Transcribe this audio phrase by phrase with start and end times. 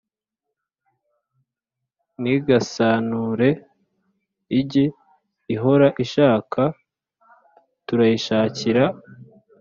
[2.21, 3.49] nigasanure
[4.59, 4.85] ijye
[5.53, 6.61] ihora ishaka
[7.85, 8.83] turayishakira.